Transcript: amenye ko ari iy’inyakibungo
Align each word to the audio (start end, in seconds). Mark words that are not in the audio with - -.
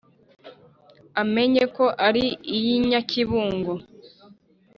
amenye 1.21 1.63
ko 1.75 1.85
ari 2.07 2.25
iy’inyakibungo 2.55 3.71